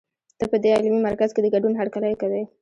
ته 0.39 0.45
په 0.51 0.57
دې 0.63 0.69
علمي 0.77 0.99
مرکز 1.07 1.29
کې 1.33 1.41
د 1.43 1.47
ګډون 1.55 1.73
هرکلی 1.79 2.13
کوي. 2.21 2.43